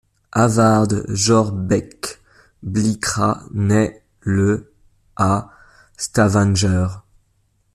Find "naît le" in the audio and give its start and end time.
3.51-4.73